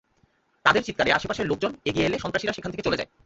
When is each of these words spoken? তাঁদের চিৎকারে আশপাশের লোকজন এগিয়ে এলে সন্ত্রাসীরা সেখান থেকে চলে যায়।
তাঁদের 0.65 0.83
চিৎকারে 0.83 1.11
আশপাশের 1.11 1.45
লোকজন 1.45 1.71
এগিয়ে 1.85 2.07
এলে 2.07 2.17
সন্ত্রাসীরা 2.19 2.55
সেখান 2.55 2.71
থেকে 2.71 2.85
চলে 2.87 2.99
যায়। 2.99 3.09